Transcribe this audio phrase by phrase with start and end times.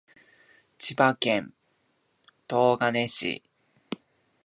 [0.79, 1.53] 千葉県
[2.49, 3.43] 東金市